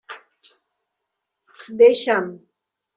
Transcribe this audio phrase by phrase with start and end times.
[1.77, 2.23] Deixa'm!